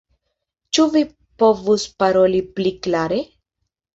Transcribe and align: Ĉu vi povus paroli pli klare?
Ĉu 0.77 0.85
vi 0.95 1.01
povus 1.43 1.85
paroli 2.03 2.41
pli 2.55 2.71
klare? 2.87 3.23